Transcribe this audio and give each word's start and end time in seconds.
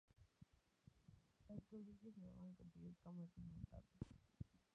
Los 1.47 1.61
caudillos 1.69 2.15
llevaban 2.17 2.55
consigo 2.55 2.95
camas 3.03 3.29
desmontables. 3.35 3.85